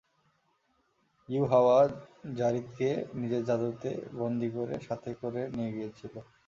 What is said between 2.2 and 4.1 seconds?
যারীদকে নিজের জাদুতে